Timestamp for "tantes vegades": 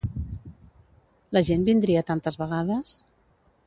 2.11-2.99